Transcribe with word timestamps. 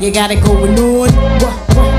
You 0.00 0.10
got 0.10 0.30
it 0.30 0.42
going 0.42 0.78
on. 0.78 1.10
What, 1.10 1.74
what? 1.76 1.89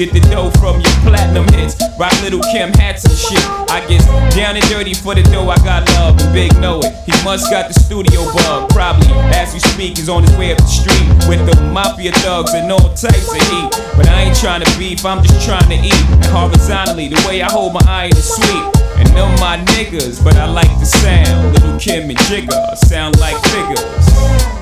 Get 0.00 0.14
the 0.14 0.20
dough 0.32 0.48
from 0.56 0.80
your 0.80 0.96
platinum 1.04 1.44
hits. 1.52 1.76
Rock 2.00 2.16
little 2.22 2.40
Kim 2.56 2.72
hats 2.72 3.04
and 3.04 3.12
shit. 3.12 3.44
I 3.68 3.84
get 3.84 4.00
down 4.32 4.56
and 4.56 4.64
dirty 4.72 4.94
for 4.94 5.14
the 5.14 5.20
dough. 5.24 5.50
I 5.50 5.60
got 5.60 5.84
love, 6.00 6.18
and 6.18 6.32
Big 6.32 6.56
know 6.56 6.80
it. 6.80 6.96
He 7.04 7.12
must 7.22 7.50
got 7.50 7.68
the 7.68 7.74
studio 7.74 8.24
bug. 8.32 8.70
Probably 8.70 9.12
as 9.36 9.52
we 9.52 9.60
speak, 9.60 9.98
he's 9.98 10.08
on 10.08 10.22
his 10.22 10.34
way 10.38 10.52
up 10.52 10.56
the 10.56 10.72
street 10.72 11.04
with 11.28 11.44
the 11.44 11.52
mafia 11.68 12.12
thugs 12.24 12.54
and 12.54 12.72
all 12.72 12.88
types 12.96 13.28
of 13.28 13.44
heat. 13.52 13.68
But 13.92 14.08
I 14.08 14.22
ain't 14.22 14.40
trying 14.40 14.64
to 14.64 14.78
beef, 14.78 15.04
I'm 15.04 15.22
just 15.22 15.44
trying 15.44 15.68
to 15.68 15.76
eat. 15.76 16.04
And 16.08 16.32
horizontally, 16.32 17.08
the 17.08 17.22
way 17.28 17.42
I 17.42 17.52
hold 17.52 17.74
my 17.74 17.84
eye 17.84 18.08
is 18.08 18.24
sweet. 18.24 18.64
And 18.96 19.06
them 19.12 19.28
my 19.36 19.60
niggas, 19.76 20.24
but 20.24 20.34
I 20.36 20.46
like 20.46 20.72
the 20.80 20.86
sound. 20.86 21.60
Lil' 21.60 21.78
Kim 21.78 22.08
and 22.08 22.18
Jigga 22.20 22.74
sound 22.88 23.20
like 23.20 23.36
figures. 23.52 24.59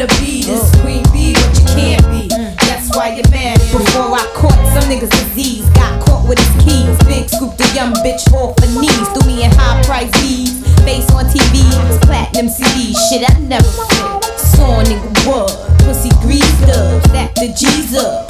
wanna 0.00 0.20
be 0.20 0.42
this 0.44 0.70
queen 0.80 1.04
bee, 1.12 1.34
but 1.34 1.52
you 1.60 1.66
can't 1.76 2.04
be. 2.10 2.28
That's 2.64 2.88
why 2.96 3.14
you're 3.16 3.30
mad. 3.30 3.58
Before 3.70 4.08
I 4.16 4.24
caught 4.34 4.56
some 4.72 4.88
niggas 4.88 5.10
disease, 5.10 5.68
got 5.70 6.00
caught 6.06 6.26
with 6.26 6.38
his 6.38 6.64
keys. 6.64 6.96
Big 7.04 7.28
scoop 7.28 7.56
the 7.56 7.70
young 7.74 7.92
bitch 8.00 8.32
off 8.32 8.58
her 8.60 8.80
knees, 8.80 9.08
threw 9.12 9.26
me 9.28 9.44
in 9.44 9.50
high 9.50 9.82
price 9.82 10.10
V's. 10.22 10.64
Face 10.84 11.10
on 11.10 11.26
TV, 11.26 11.68
platinum 12.02 12.48
CD, 12.48 12.94
shit 13.10 13.28
I 13.28 13.38
never 13.40 13.64
fit. 13.64 14.24
Saw 14.38 14.82
nigga 14.82 15.26
what? 15.26 15.50
Pussy 15.80 16.10
greased 16.22 16.68
up, 16.70 17.04
stack 17.04 17.34
the 17.34 17.48
G's 17.48 17.94
up. 17.94 18.29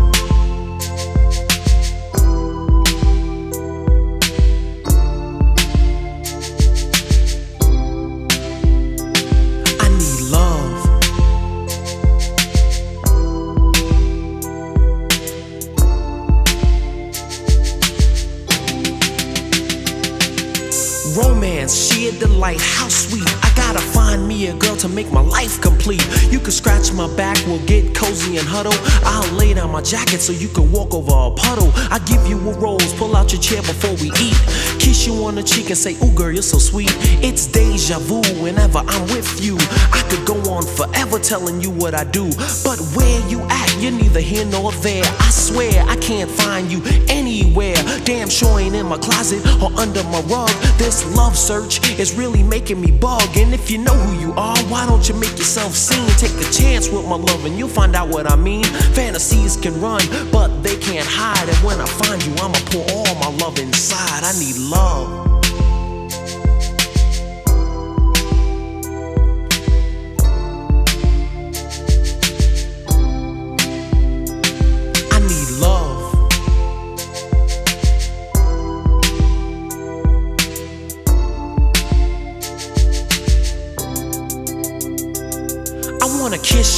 How 22.41 22.87
sweet. 22.87 23.27
I 23.43 23.53
gotta 23.55 23.79
find 23.79 24.27
me 24.27 24.47
a 24.47 24.55
girl 24.55 24.75
to 24.77 24.89
make 24.89 25.11
my 25.11 25.21
life 25.21 25.61
complete. 25.61 26.03
You 26.31 26.39
can 26.39 26.51
scratch 26.51 26.91
my 26.91 27.07
back, 27.15 27.37
we'll 27.45 27.63
get 27.65 27.93
cozy 27.93 28.37
and 28.37 28.47
huddle. 28.47 28.73
I'll 29.05 29.31
lay 29.33 29.53
down 29.53 29.71
my 29.71 29.81
jacket 29.81 30.21
so 30.21 30.33
you 30.33 30.47
can 30.47 30.71
walk 30.71 30.93
over 30.93 31.11
a 31.11 31.31
puddle. 31.35 31.71
I 31.91 31.99
give 31.99 32.25
you 32.27 32.37
a 32.49 32.53
rose, 32.57 32.93
pull 32.95 33.15
out 33.15 33.31
your 33.31 33.41
chair 33.41 33.61
before 33.61 33.93
we 34.01 34.11
eat. 34.19 34.35
Kiss 34.79 35.05
you 35.05 35.13
on 35.25 35.35
the 35.35 35.43
cheek 35.43 35.69
and 35.69 35.77
say, 35.77 35.95
Ooh, 36.03 36.11
girl, 36.15 36.31
you're 36.31 36.41
so 36.41 36.57
sweet. 36.57 36.89
It's 37.21 37.45
deja 37.45 37.99
vu 37.99 38.21
whenever 38.41 38.79
I'm 38.79 39.03
with 39.13 39.39
you. 39.43 39.57
I 39.93 40.01
could 40.09 40.25
go 40.25 40.35
on 40.51 40.65
forever 40.65 41.19
telling 41.19 41.61
you 41.61 41.69
what 41.69 41.93
I 41.93 42.03
do. 42.05 42.25
But 42.63 42.79
where 42.95 43.21
you 43.29 43.41
at, 43.41 43.70
you're 43.81 43.91
neither 43.91 44.19
here 44.19 44.45
nor 44.45 44.71
there. 44.83 45.03
I 45.03 45.29
swear 45.31 45.83
I 45.87 45.95
can't 45.97 46.29
find 46.29 46.71
you 46.71 46.81
anywhere. 47.09 47.75
Damn 48.03 48.29
sure 48.29 48.59
ain't 48.59 48.75
in 48.75 48.85
my 48.85 48.97
closet 48.97 49.41
or 49.61 49.71
under 49.79 50.03
my 50.03 50.21
rug. 50.21 50.49
This 50.77 51.15
love 51.15 51.35
search 51.35 51.81
is 51.99 52.13
really 52.13 52.43
making 52.43 52.79
me 52.79 52.91
bug. 52.91 53.35
And 53.35 53.53
if 53.53 53.71
you 53.71 53.79
know 53.79 53.93
who 53.93 54.19
you 54.19 54.33
are, 54.33 54.57
why 54.65 54.85
don't 54.85 55.07
you 55.09 55.15
make 55.15 55.31
yourself 55.31 55.73
seen? 55.73 56.07
Take 56.17 56.35
a 56.45 56.51
chance 56.51 56.89
with 56.89 57.07
my 57.07 57.15
love 57.15 57.45
and 57.45 57.57
you'll 57.57 57.69
find 57.69 57.95
out 57.95 58.09
what 58.09 58.29
I 58.31 58.35
mean. 58.35 58.65
Fantasies 58.93 59.57
can 59.57 59.79
run, 59.81 60.01
but 60.31 60.61
they 60.61 60.77
can't 60.77 61.07
hide. 61.07 61.49
And 61.49 61.57
when 61.57 61.79
I 61.81 61.85
find 61.85 62.23
you, 62.23 62.33
I'ma 62.35 62.59
pour 62.69 62.85
all 62.91 63.15
my 63.15 63.35
love 63.43 63.57
inside. 63.57 64.23
I 64.23 64.31
need 64.39 64.57
love. 64.57 65.30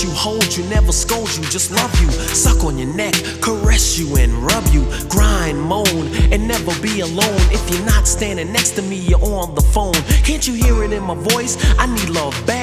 You, 0.04 0.12
hold 0.12 0.56
you, 0.56 0.64
never 0.66 0.92
scold 0.92 1.34
you, 1.36 1.44
just 1.44 1.72
love 1.72 1.94
you. 2.02 2.12
Suck 2.12 2.64
on 2.64 2.78
your 2.78 2.94
neck, 2.94 3.14
caress 3.42 3.98
you, 3.98 4.18
and 4.18 4.32
rub 4.34 4.66
you. 4.68 4.86
Grind, 5.10 5.60
moan, 5.60 6.08
and 6.32 6.48
never 6.48 6.74
be 6.82 7.00
alone. 7.00 7.42
If 7.52 7.70
you're 7.70 7.86
not 7.86 8.08
standing 8.08 8.52
next 8.52 8.72
to 8.72 8.82
me, 8.82 8.98
you're 8.98 9.24
on 9.24 9.56
the 9.56 9.62
phone. 9.62 9.94
Can't 10.24 10.46
you 10.48 10.54
hear 10.54 10.84
it 10.84 10.92
in 10.92 11.04
my 11.04 11.16
voice? 11.16 11.58
I 11.80 11.86
need 11.88 12.10
love 12.10 12.34
bad. 12.46 12.63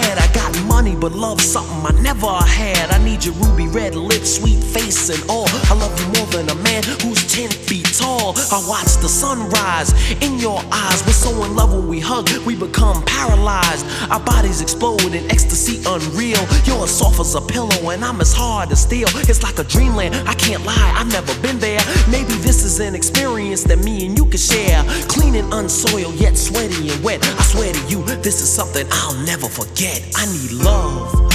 Money, 0.66 0.94
but 0.94 1.12
love 1.12 1.40
something 1.40 1.84
I 1.84 2.00
never 2.02 2.26
had. 2.26 2.90
I 2.90 3.02
need 3.04 3.24
your 3.24 3.34
ruby 3.34 3.68
red 3.68 3.94
lips, 3.94 4.36
sweet 4.36 4.62
face, 4.62 5.08
and 5.10 5.22
all. 5.30 5.46
I 5.70 5.74
love 5.74 5.98
you 6.00 6.06
more 6.18 6.26
than 6.26 6.48
a 6.48 6.54
man 6.62 6.82
who's 7.02 7.20
10 7.32 7.50
feet 7.50 7.86
tall. 7.98 8.34
I 8.50 8.62
watch 8.68 8.96
the 9.00 9.08
sunrise 9.08 9.92
in 10.22 10.38
your 10.38 10.62
eyes. 10.72 11.04
We're 11.06 11.12
so 11.12 11.30
in 11.44 11.54
love 11.54 11.72
when 11.72 11.88
we 11.88 12.00
hug, 12.00 12.28
we 12.46 12.56
become 12.56 13.02
paralyzed. 13.04 13.86
Our 14.10 14.20
bodies 14.20 14.60
explode 14.60 15.14
in 15.14 15.30
ecstasy 15.30 15.82
unreal. 15.86 16.40
You're 16.64 16.84
as 16.84 16.96
soft 16.96 17.20
as 17.20 17.34
a 17.34 17.40
pillow, 17.40 17.90
and 17.90 18.04
I'm 18.04 18.20
as 18.20 18.32
hard 18.32 18.70
as 18.72 18.82
steel. 18.82 19.08
It's 19.28 19.42
like 19.42 19.58
a 19.58 19.64
dreamland. 19.64 20.14
I 20.28 20.34
can't 20.34 20.64
lie, 20.64 20.94
I've 20.96 21.10
never 21.12 21.34
been 21.40 21.58
there. 21.58 21.80
Maybe 22.10 22.34
this 22.46 22.64
is 22.64 22.80
an 22.80 22.94
experience 22.94 23.64
that 23.64 23.78
me 23.78 24.06
and 24.06 24.16
you 24.16 24.26
can 24.26 24.38
share. 24.38 24.82
Clean 25.08 25.34
and 25.34 25.52
unsoiled, 25.52 26.14
yet 26.14 26.36
sweaty 26.36 26.90
and 26.90 27.02
wet. 27.04 27.20
I 27.22 27.42
swear 27.42 27.72
to 27.72 27.82
you, 27.88 28.02
this 28.22 28.40
is 28.42 28.50
something 28.50 28.86
I'll 28.90 29.16
never 29.24 29.48
forget. 29.48 30.02
I 30.16 30.26
need 30.26 30.49
love. 30.52 31.29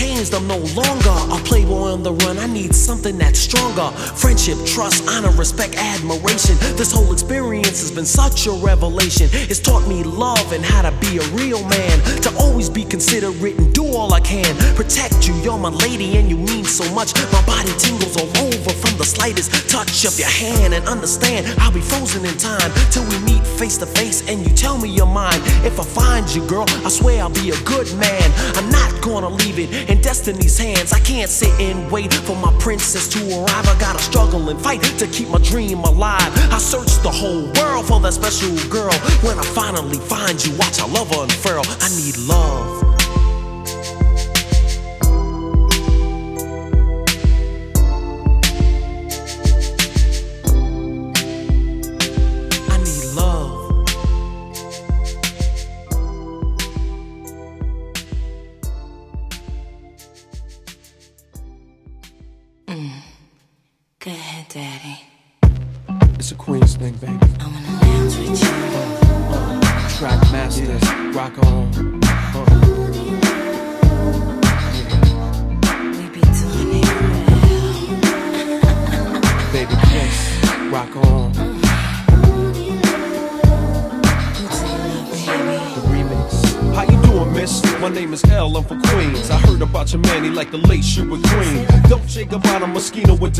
Changed, 0.00 0.34
I'm 0.34 0.46
no 0.46 0.56
longer 0.72 1.16
a 1.28 1.38
playboy 1.44 1.92
on 1.92 2.02
the 2.02 2.12
run. 2.24 2.38
I 2.38 2.46
need 2.46 2.74
something 2.74 3.18
that's 3.18 3.38
stronger. 3.38 3.90
Friendship, 4.16 4.56
trust, 4.64 5.06
honor, 5.08 5.30
respect, 5.36 5.76
admiration. 5.76 6.56
This 6.76 6.90
whole 6.90 7.12
experience 7.12 7.80
has 7.80 7.90
been 7.90 8.06
such 8.06 8.46
a 8.46 8.52
revelation. 8.52 9.28
It's 9.32 9.60
taught 9.60 9.86
me 9.86 10.02
love 10.02 10.52
and 10.52 10.64
how 10.64 10.82
to 10.82 10.92
be 11.04 11.18
a 11.18 11.26
real 11.36 11.62
man. 11.68 12.00
To 12.24 12.34
always 12.38 12.70
be 12.70 12.84
considerate 12.84 13.58
and 13.58 13.74
do 13.74 13.84
all 13.84 14.14
I 14.14 14.20
can. 14.20 14.56
Protect 14.74 15.28
you, 15.28 15.34
you're 15.44 15.58
my 15.58 15.68
lady 15.68 16.16
and 16.16 16.30
you 16.30 16.38
mean 16.38 16.64
so 16.64 16.84
much. 16.94 17.12
My 17.32 17.44
body 17.44 17.72
tingles 17.76 18.16
all 18.16 18.32
over 18.46 18.70
from 18.70 18.96
the 18.96 19.04
slightest 19.04 19.68
touch 19.68 20.06
of 20.06 20.18
your 20.18 20.32
hand. 20.32 20.72
And 20.72 20.86
understand, 20.88 21.46
I'll 21.60 21.72
be 21.72 21.82
frozen 21.82 22.24
in 22.24 22.36
time 22.38 22.70
till 22.90 23.04
we 23.04 23.18
meet 23.20 23.44
face 23.60 23.76
to 23.78 23.86
face 23.86 24.26
and 24.28 24.40
you 24.46 24.54
tell 24.54 24.78
me 24.78 24.88
you're 24.88 25.06
mine. 25.06 25.40
If 25.64 25.78
I 25.78 25.84
find 25.84 26.24
you, 26.34 26.46
girl, 26.46 26.66
I 26.86 26.88
swear 26.88 27.20
I'll 27.20 27.30
be 27.44 27.50
a 27.50 27.60
good 27.64 27.88
man. 27.96 28.26
I'm 28.56 28.70
not 28.70 28.89
gonna 29.00 29.28
leave 29.28 29.58
it 29.58 29.90
in 29.90 30.00
destiny's 30.00 30.58
hands. 30.58 30.92
I 30.92 31.00
can't 31.00 31.30
sit 31.30 31.50
and 31.60 31.90
wait 31.90 32.12
for 32.12 32.36
my 32.36 32.52
princess 32.58 33.08
to 33.08 33.18
arrive. 33.38 33.66
I 33.68 33.76
gotta 33.78 34.02
struggle 34.02 34.48
and 34.48 34.60
fight 34.60 34.82
to 34.82 35.06
keep 35.06 35.28
my 35.28 35.38
dream 35.38 35.78
alive. 35.80 36.32
I 36.52 36.58
search 36.58 36.92
the 37.02 37.10
whole 37.10 37.50
world 37.58 37.86
for 37.86 38.00
that 38.00 38.12
special 38.12 38.54
girl. 38.68 38.92
When 39.22 39.38
I 39.38 39.44
finally 39.54 39.98
find 39.98 40.44
you, 40.44 40.56
watch 40.56 40.80
our 40.80 40.88
love 40.88 41.10
unfurl. 41.12 41.64
I 41.80 41.88
need 41.96 42.16
love. 42.18 42.89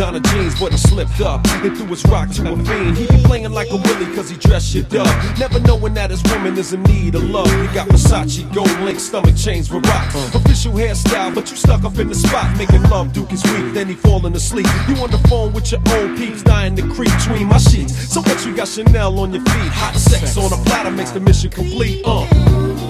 Donna 0.00 0.18
jeans, 0.18 0.58
but 0.58 0.72
he 0.72 0.78
slipped 0.78 1.20
up 1.20 1.46
and 1.46 1.76
threw 1.76 1.84
his 1.88 2.02
rock 2.06 2.30
to 2.30 2.50
a 2.50 2.56
fiend. 2.64 2.96
He 2.96 3.06
be 3.06 3.22
playing 3.24 3.52
like 3.52 3.68
a 3.68 3.76
willy 3.76 4.16
cause 4.16 4.30
he 4.30 4.36
dressed 4.38 4.72
shit 4.72 4.94
up. 4.94 5.38
Never 5.38 5.60
knowing 5.60 5.92
that 5.92 6.08
his 6.08 6.22
woman 6.22 6.56
is 6.56 6.72
in 6.72 6.82
need 6.84 7.16
of 7.16 7.24
love. 7.24 7.48
He 7.48 7.66
got 7.74 7.86
Versace, 7.88 8.50
gold 8.54 8.70
link, 8.80 8.98
stomach 8.98 9.36
chains 9.36 9.68
for 9.68 9.78
rock. 9.80 10.08
Official 10.34 10.72
hairstyle, 10.72 11.34
but 11.34 11.50
you 11.50 11.56
stuck 11.58 11.84
up 11.84 11.98
in 11.98 12.08
the 12.08 12.14
spot. 12.14 12.56
Making 12.56 12.82
love, 12.84 13.12
Duke 13.12 13.30
is 13.30 13.44
weak, 13.44 13.74
then 13.74 13.88
he 13.88 13.94
falling 13.94 14.34
asleep. 14.34 14.64
You 14.88 14.96
on 15.02 15.10
the 15.10 15.18
phone 15.28 15.52
with 15.52 15.70
your 15.70 15.82
old 15.92 16.16
peeps, 16.16 16.42
dying 16.44 16.74
to 16.76 16.82
creep 16.94 17.12
between 17.18 17.48
my 17.48 17.58
sheets. 17.58 17.94
So 18.10 18.22
what 18.22 18.42
you 18.46 18.56
got 18.56 18.68
Chanel 18.68 19.18
on 19.18 19.34
your 19.34 19.42
feet? 19.42 19.72
Hot 19.82 19.94
sex 19.96 20.34
on 20.38 20.50
a 20.50 20.64
platter 20.64 20.92
makes 20.92 21.10
the 21.10 21.20
mission 21.20 21.50
complete. 21.50 22.00
Uh. 22.06 22.89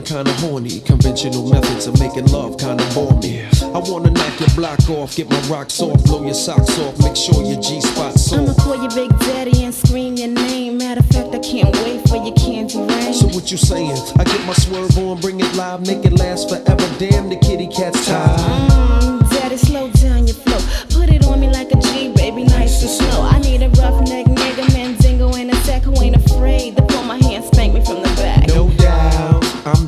Feeling 0.00 0.24
kinda 0.24 0.32
horny. 0.40 0.80
Conventional 0.80 1.48
methods 1.48 1.86
of 1.86 1.98
making 1.98 2.26
love 2.26 2.58
kinda 2.58 2.84
bore 2.94 3.18
me. 3.20 3.44
I 3.62 3.78
wanna 3.78 4.10
knock 4.10 4.40
your 4.40 4.48
block 4.50 4.90
off, 4.90 5.16
get 5.16 5.28
my 5.30 5.40
rocks 5.42 5.80
off, 5.80 6.02
blow 6.04 6.24
your 6.24 6.34
socks 6.34 6.78
off, 6.78 6.98
make 7.02 7.16
sure 7.16 7.42
your 7.42 7.60
G 7.60 7.80
spot's 7.80 8.32
I'ma 8.32 8.54
call 8.54 8.76
you 8.82 8.88
Big 8.90 9.10
Daddy 9.20 9.64
and 9.64 9.74
scream 9.74 10.16
your 10.16 10.28
name. 10.28 10.78
Matter 10.78 11.00
of 11.00 11.06
fact, 11.06 11.34
I 11.34 11.38
can't 11.38 11.74
wait 11.82 12.08
for 12.08 12.16
your 12.16 12.34
candy 12.34 12.78
rain. 12.78 13.14
So 13.14 13.26
what 13.28 13.50
you 13.50 13.56
saying? 13.56 13.96
I 14.18 14.24
get 14.24 14.44
my 14.46 14.54
swerve 14.54 14.96
on, 14.98 15.20
bring 15.20 15.40
it 15.40 15.54
live, 15.54 15.86
make 15.86 16.04
it 16.04 16.12
last 16.18 16.48
forever. 16.48 16.88
Damn, 16.98 17.28
the 17.28 17.36
kitty 17.36 17.66
cat's 17.66 18.06
tired. 18.06 18.38
Mm, 18.38 19.30
Daddy, 19.30 19.56
slow 19.56 19.90
down 19.90 20.26
your 20.26 20.36
flow. 20.36 20.60
Put 20.90 21.10
it 21.10 21.26
on 21.26 21.40
me 21.40 21.48
like 21.48 21.70
a 21.72 21.76
G, 21.76 22.12
baby, 22.12 22.44
nice 22.44 22.82
and 22.82 22.90
slow. 22.90 23.22
I 23.22 23.38
need 23.40 23.62
a 23.62 23.68
rough 23.80 24.00
neck 24.08 24.27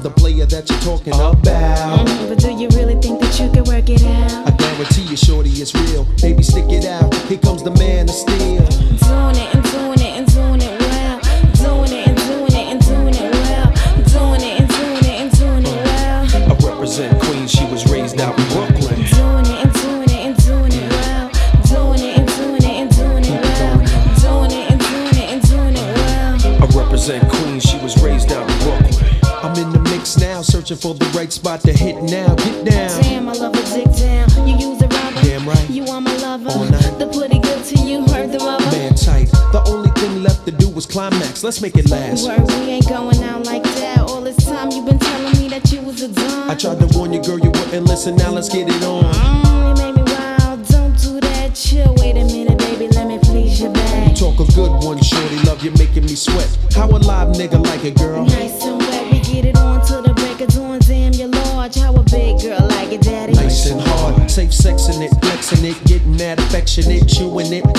I'm 0.00 0.04
the 0.04 0.11
player 0.11 0.47
that 0.47 0.71
you're 0.71 0.80
talking 0.80 1.12
about. 1.12 1.37
Mm, 1.42 2.28
but 2.30 2.38
do 2.38 2.50
you 2.52 2.69
really 2.71 2.95
think 3.02 3.21
that 3.21 3.38
you 3.38 3.50
can 3.52 3.64
work 3.64 3.90
it 3.90 4.02
out? 4.02 4.49
I 4.49 4.50
guarantee 4.57 5.02
you, 5.02 5.16
shorty, 5.16 5.50
it's 5.50 5.75
real. 5.75 6.07
Baby, 6.23 6.42
stick 6.42 6.73
it 6.73 6.87
out. 6.87 7.00
Searching 30.71 30.91
for 30.91 30.95
the 30.99 31.19
right 31.19 31.33
spot 31.33 31.61
to 31.62 31.73
hit 31.73 31.97
now. 32.03 32.35
Get 32.35 32.65
down. 32.65 33.03
Damn, 33.03 33.29
I 33.29 33.33
love 33.33 33.55
a 33.55 33.62
dick 33.75 33.91
down. 33.97 34.49
You 34.49 34.57
use 34.57 34.83
a 34.83 34.89
rubber. 34.89 35.21
Damn 35.23 35.49
right. 35.49 35.71
You 35.71 35.85
are 35.87 36.00
my 36.00 36.15
lover. 36.17 36.50
All 36.50 36.65
night. 36.65 36.99
The 36.99 37.07
pretty 37.07 37.39
good 37.39 37.65
to 37.65 37.77
you, 37.83 38.05
heard 38.07 38.33
the 38.33 38.39
rubber. 38.39 38.65
Man 38.71 38.95
tight. 38.95 39.31
The 39.53 39.62
only 39.67 39.91
thing 39.93 40.23
left 40.23 40.47
to 40.47 40.53
do 40.53 40.69
was 40.69 40.87
climax. 40.87 41.43
Let's 41.43 41.61
make 41.61 41.77
it 41.77 41.91
last. 41.91 42.27
Word, 42.27 42.47
we 42.49 42.71
ain't 42.71 42.89
going 42.89 43.23
out 43.25 43.47
like 43.47 43.62
that. 43.62 43.99
All 44.00 44.21
this 44.21 44.37
time 44.45 44.71
you 44.71 44.85
been 44.85 44.99
telling 44.99 45.39
me 45.41 45.49
that 45.49 45.71
you 45.73 45.81
was 45.83 46.03
a 46.03 46.09
dumb. 46.09 46.50
I 46.50 46.55
tried 46.55 46.79
to 46.81 46.99
warn 46.99 47.12
you, 47.12 47.23
girl, 47.23 47.39
you 47.39 47.50
wouldn't 47.50 47.87
listen. 47.87 48.17
Now 48.17 48.31
let's 48.31 48.49
get 48.49 48.69
it 48.69 48.83
on. 48.85 49.05
Mm, 49.05 49.69
you 49.69 49.85
made 49.85 49.95
me 49.97 50.03
wild. 50.12 50.67
Don't 50.69 50.97
do 50.99 51.21
that. 51.21 51.55
Chill. 51.55 51.95
Wait 51.99 52.17
a 52.17 52.25
minute, 52.25 52.59
baby. 52.59 52.89
Let 52.89 53.07
me 53.07 53.19
please 53.19 53.61
your 53.61 53.73
back. 53.73 54.15
Talk 54.15 54.39
a 54.39 54.53
good 54.53 54.71
one, 54.85 55.03
shorty. 55.03 55.39
Love 55.47 55.65
you 55.65 55.73
making 55.73 56.05
me 56.05 56.15
sweat. 56.15 56.49
How 56.75 56.87
a 56.87 56.99
live 56.99 57.35
nigga 57.35 57.65
like 57.65 57.85
it, 57.85 57.97
girl? 57.97 58.30
Affectionate, 66.71 67.09
chewing 67.09 67.53
it, 67.53 67.70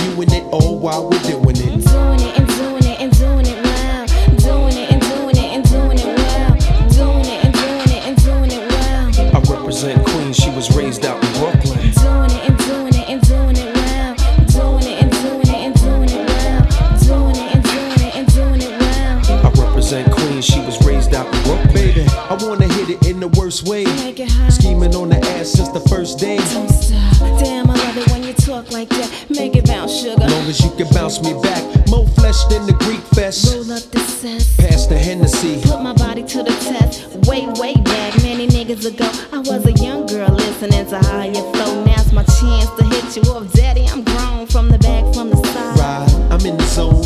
hit 43.43 43.53
daddy. 43.53 43.85
I'm 43.87 44.03
grown 44.03 44.47
from 44.47 44.69
the 44.69 44.77
back, 44.77 45.13
from 45.13 45.29
the 45.29 45.37
side. 45.37 45.79
Ride, 45.79 46.31
I'm 46.31 46.45
in 46.45 46.57
the 46.57 46.63
zone. 46.63 47.03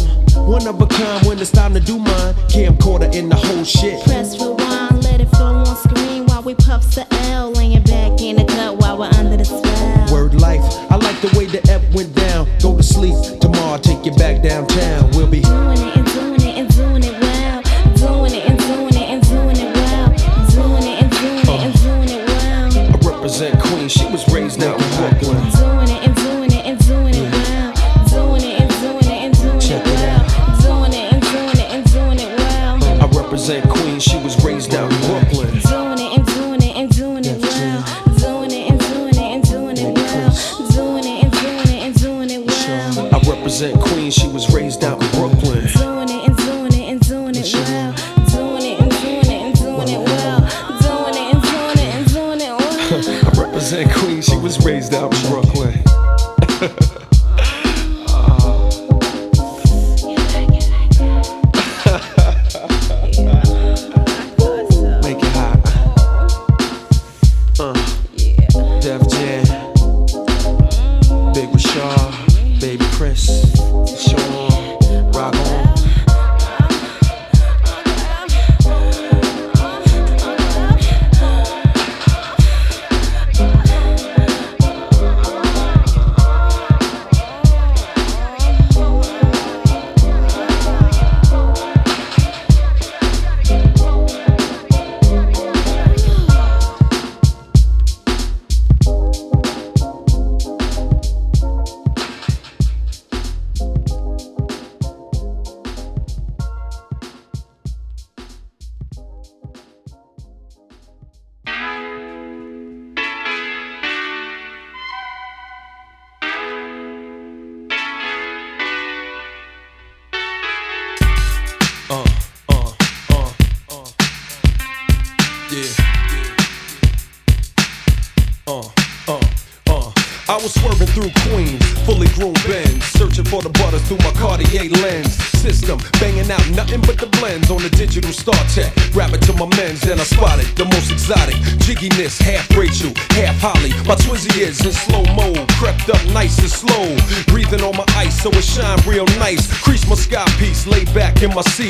One 0.48 0.68
of 0.68 0.80
a 0.82 0.88
kind 0.88 1.26
when 1.26 1.40
it's 1.40 1.52
time 1.52 1.74
to 1.74 1.80
do 1.80 1.98
mine. 1.98 2.34
Camcorder 2.50 3.14
in 3.14 3.30
the 3.30 3.36
whole 3.36 3.64
shit. 3.64 4.05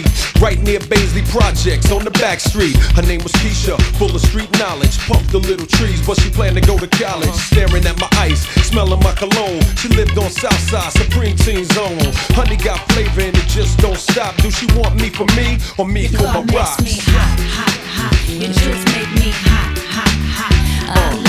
Seat, 0.06 0.42
right 0.42 0.62
near 0.62 0.80
Baisley 0.80 1.28
Projects 1.30 1.92
on 1.92 2.04
the 2.04 2.12
back 2.12 2.40
street. 2.40 2.76
Her 2.96 3.02
name 3.02 3.24
was 3.24 3.32
Keisha, 3.34 3.80
full 3.98 4.14
of 4.16 4.22
street 4.22 4.52
knowledge, 4.60 4.98
pumped 5.08 5.32
the 5.32 5.40
little 5.40 5.66
trees, 5.66 6.06
but 6.06 6.20
she 6.20 6.30
planned 6.30 6.56
to 6.56 6.62
go 6.62 6.78
to 6.78 6.88
college. 6.88 7.34
Staring 7.34 7.86
at 7.86 8.00
my 8.00 8.10
ice, 8.14 8.46
smelling 8.68 9.00
my 9.02 9.14
cologne. 9.14 9.62
She 9.78 9.90
lived 9.90 10.18
on 10.18 10.30
Southside, 10.30 10.92
Supreme 10.94 11.36
Team 11.36 11.66
Zone. 11.66 12.00
Honey 12.36 12.58
got 12.58 12.80
flavor 12.92 13.22
and 13.22 13.38
it 13.38 13.48
just 13.48 13.78
don't 13.80 13.98
stop. 13.98 14.36
Do 14.38 14.52
she 14.52 14.68
want 14.78 14.96
me 14.96 15.10
for 15.10 15.26
me 15.36 15.58
or 15.78 15.88
me 15.88 16.08
for 16.08 16.24
my 16.24 16.34
God 16.34 16.46
makes 16.48 16.56
rocks? 16.56 16.84
me 16.84 16.96
hot, 17.02 17.40
hot, 17.56 17.78
hot. 17.98 18.30
Your 18.30 18.54
truth 18.54 18.84
make 18.96 19.12
me 19.20 19.32
hot, 19.32 19.78
hot, 19.90 20.14
hot. 20.36 21.16
Uh. 21.16 21.22
I 21.22 21.25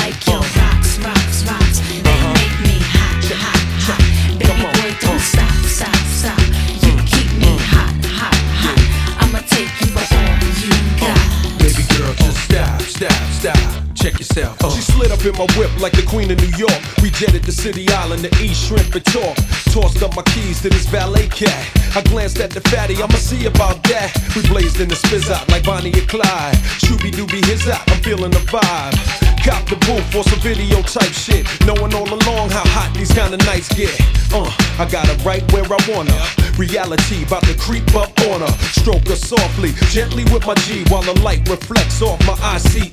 Check 14.07 14.21
yourself. 14.21 14.62
Uh. 14.62 14.71
She 14.71 14.83
slid 14.83 15.11
up 15.11 15.25
in 15.25 15.33
my 15.33 15.47
whip 15.59 15.71
like 15.81 15.92
the 15.92 16.05
queen 16.07 16.31
of 16.31 16.38
New 16.38 16.55
York. 16.57 16.79
We 17.03 17.11
jetted 17.11 17.42
the 17.42 17.51
City 17.51 17.88
Island 17.90 18.23
to 18.23 18.31
eat 18.40 18.55
shrimp 18.55 18.95
and 18.95 19.05
talk. 19.05 19.37
Tossed 19.73 20.03
up 20.03 20.14
my 20.14 20.23
keys 20.23 20.62
to 20.62 20.69
this 20.69 20.87
valet 20.87 21.27
cat. 21.27 21.66
I 21.97 22.03
glanced 22.03 22.38
at 22.38 22.51
the 22.51 22.61
fatty, 22.61 22.95
I'ma 22.97 23.16
see 23.16 23.47
about 23.47 23.83
that. 23.85 24.14
We 24.37 24.47
blazed 24.49 24.81
in 24.81 24.88
the 24.88 24.95
spizz 24.95 25.29
out 25.31 25.49
like 25.49 25.64
Bonnie 25.64 25.92
and 25.92 26.09
Clyde. 26.09 26.55
Shooby 26.79 27.11
dooby 27.11 27.45
his 27.47 27.66
out, 27.69 27.83
I'm 27.90 28.01
feeling 28.03 28.31
the 28.31 28.38
vibe. 28.47 29.26
Cop 29.47 29.63
the 29.71 29.77
booth 29.87 30.03
for 30.11 30.25
some 30.27 30.41
video 30.41 30.83
type 30.83 31.15
shit. 31.15 31.47
Knowing 31.65 31.95
all 31.95 32.11
along 32.11 32.51
how 32.51 32.67
hot 32.75 32.91
these 32.99 33.13
kind 33.15 33.33
of 33.33 33.39
nights 33.47 33.71
get. 33.73 33.95
Uh, 34.35 34.51
I 34.75 34.91
got 34.91 35.07
her 35.07 35.15
right 35.23 35.41
where 35.53 35.63
I 35.63 35.79
her. 35.87 36.25
Reality 36.59 37.23
about 37.23 37.45
to 37.45 37.55
creep 37.55 37.95
up 37.95 38.11
on 38.27 38.41
her. 38.41 38.55
Stroke 38.75 39.07
her 39.07 39.15
softly, 39.15 39.71
gently 39.95 40.25
with 40.35 40.45
my 40.47 40.55
G 40.67 40.83
while 40.91 41.03
the 41.03 41.15
light 41.23 41.47
reflects 41.49 42.03
off 42.03 42.19
my 42.27 42.35
ICE. 42.43 42.91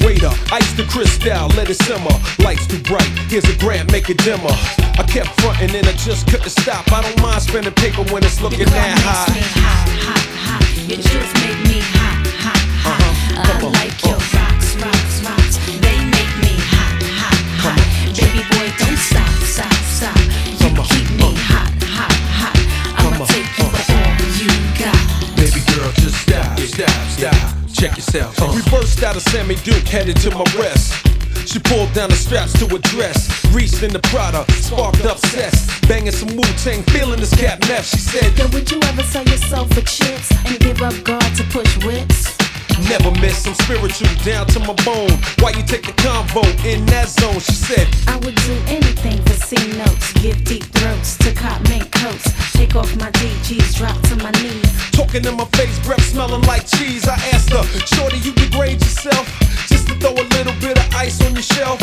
Waiter, 0.00 0.32
ice 0.48 0.72
the 0.80 0.86
crystal, 0.88 1.48
let 1.60 1.68
it 1.68 1.76
simmer. 1.84 2.16
Lights 2.38 2.66
too 2.66 2.80
bright, 2.88 3.12
here's 3.28 3.44
a 3.44 3.56
grant, 3.58 3.92
make 3.92 4.08
it 4.08 4.16
dimmer. 4.24 4.56
I 4.96 5.04
kept 5.04 5.28
frontin' 5.40 5.76
and 5.76 5.86
I 5.86 5.92
just 5.92 6.26
couldn't 6.26 6.48
stop. 6.48 6.90
I 6.90 7.02
don't 7.02 7.20
mind 7.20 7.42
spending 7.42 7.74
paper 7.74 8.02
when 8.08 8.24
it's 8.24 8.40
looking 8.40 8.64
that 8.64 8.96
high. 9.04 9.28
hot, 9.60 9.88
hot, 10.08 10.24
hot. 10.40 10.88
Your 10.88 11.02
truth 11.04 11.32
make 11.44 11.60
me 11.68 11.84
hot, 11.84 12.16
hot, 12.40 12.62
hot. 12.80 12.96
Uh-huh. 12.96 13.60
Come 13.60 13.64
on, 13.66 13.71
stop, 26.72 27.08
stop. 27.08 27.56
Check 27.72 27.96
yourself. 27.96 28.38
We 28.54 28.62
burst 28.70 29.02
out 29.02 29.16
of 29.16 29.22
Sammy 29.22 29.56
Duke, 29.56 29.86
headed 29.86 30.16
to 30.18 30.30
my 30.30 30.44
rest. 30.58 31.06
She 31.46 31.58
pulled 31.58 31.92
down 31.92 32.08
the 32.10 32.16
straps 32.16 32.52
to 32.60 32.68
her 32.68 32.78
dress, 32.78 33.28
reached 33.52 33.82
in 33.82 33.92
the 33.92 33.98
Prada, 33.98 34.44
sparked 34.52 35.04
up 35.04 35.18
cess, 35.18 35.68
banging 35.88 36.12
some 36.12 36.34
Wu 36.36 36.42
Tang, 36.62 36.82
feeling 36.84 37.20
this 37.20 37.34
cat 37.34 37.60
meth. 37.68 37.86
She 37.86 37.98
said, 37.98 38.38
Yo, 38.38 38.46
would 38.48 38.70
you 38.70 38.80
ever 38.84 39.02
sell 39.02 39.24
yourself 39.24 39.68
for 39.72 39.82
chips 39.82 40.30
and 40.46 40.58
give 40.60 40.80
up 40.82 40.94
God 41.04 41.28
to 41.36 41.44
push 41.44 41.84
whips? 41.84 42.41
Never 42.88 43.10
miss, 43.20 43.46
I'm 43.46 43.54
spiritual 43.54 44.08
down 44.24 44.46
to 44.48 44.60
my 44.60 44.74
bone. 44.84 45.16
Why 45.40 45.50
you 45.50 45.62
take 45.62 45.86
the 45.86 45.94
convo 46.02 46.42
in 46.64 46.84
that 46.86 47.08
zone? 47.08 47.40
She 47.40 47.52
said, 47.52 47.88
I 48.08 48.16
would 48.16 48.34
do 48.34 48.54
anything 48.66 49.22
for 49.22 49.34
C 49.34 49.56
notes, 49.78 50.12
give 50.14 50.42
deep 50.44 50.64
throats 50.64 51.16
to 51.18 51.32
cop 51.32 51.60
mink 51.68 51.90
coats, 51.92 52.28
take 52.52 52.76
off 52.76 52.94
my 52.96 53.10
DGs, 53.10 53.76
drop 53.76 54.00
to 54.08 54.16
my 54.16 54.30
knees. 54.42 54.90
Talking 54.92 55.24
in 55.24 55.36
my 55.36 55.46
face, 55.56 55.78
breath 55.86 56.04
smelling 56.04 56.42
like 56.42 56.66
cheese. 56.66 57.08
I 57.08 57.14
asked 57.32 57.50
her, 57.50 57.62
Shorty, 57.86 58.18
you 58.18 58.32
degrade 58.32 58.80
yourself 58.80 59.26
just 59.66 59.88
to 59.88 59.94
throw 59.96 60.12
a 60.12 60.26
little 60.36 60.54
bit 60.60 60.78
of 60.78 60.94
ice 60.94 61.20
on 61.24 61.32
your 61.32 61.42
shelf. 61.42 61.80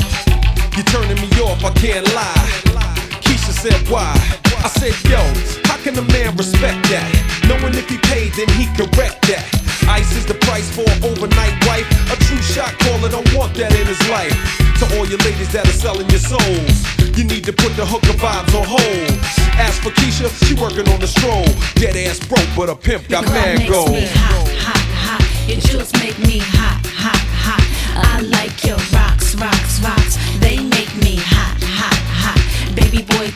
You're 0.76 0.86
turning 0.86 1.20
me 1.20 1.30
off, 1.42 1.64
I 1.64 1.72
can't 1.74 2.08
lie. 2.14 2.50
Keisha 3.22 3.52
said, 3.52 3.88
why? 3.90 4.14
I 4.64 4.68
said, 4.68 4.96
yo, 5.10 5.20
how 5.66 5.78
can 5.84 5.98
a 5.98 6.06
man 6.14 6.36
respect 6.36 6.84
that? 6.92 7.08
Knowing 7.48 7.74
if 7.76 7.88
he 7.90 7.98
paid, 8.12 8.34
then 8.34 8.50
he 8.60 8.68
correct 8.76 9.24
that. 9.32 9.46
Ice 9.88 10.16
is 10.16 10.26
the 10.26 10.36
price 10.46 10.70
for 10.70 10.86
an 10.86 11.02
overnight 11.04 11.56
wife. 11.66 11.88
A 12.12 12.16
true 12.28 12.42
shot 12.44 12.78
caller 12.80 13.10
don't 13.10 13.26
want 13.34 13.56
that 13.56 13.74
in 13.74 13.88
his 13.88 14.02
life. 14.10 14.36
To 14.80 14.86
all 14.98 15.06
your 15.08 15.20
ladies 15.26 15.52
that 15.52 15.68
are 15.68 15.80
selling 15.80 16.08
your 16.10 16.22
souls, 16.22 16.78
you 17.18 17.24
need 17.24 17.44
to 17.46 17.54
put 17.54 17.76
the 17.76 17.86
hooker 17.86 18.16
vibes 18.16 18.54
on 18.54 18.64
hold. 18.64 19.12
As 19.60 19.80
for 19.80 19.90
Keisha, 19.92 20.30
she 20.46 20.54
working 20.56 20.88
on 20.94 21.00
the 21.00 21.08
stroll. 21.08 21.44
Dead 21.76 21.98
ass 22.08 22.20
broke, 22.20 22.48
but 22.56 22.70
a 22.70 22.76
pimp 22.76 23.08
got 23.10 23.26
mad 23.26 23.68
gold. 23.68 23.92
me 23.92 24.08
hot, 24.08 24.48
hot, 24.62 24.86
hot. 25.04 25.50
Your 25.50 25.60
jewels 25.60 25.92
make 26.00 26.18
me 26.20 26.40
hot, 26.40 26.80
hot, 26.86 27.20
hot. 27.44 27.64
I 27.98 28.22
like 28.22 28.64
your 28.64 28.80
rocks, 28.96 29.36
rocks, 29.36 29.82
rocks. 29.82 30.16
They 30.40 30.64
make 30.64 30.96
me 31.04 31.18
hot, 31.18 31.58
hot, 31.60 32.00
hot. 32.22 32.40
Baby 32.76 33.04
boy, 33.04 33.32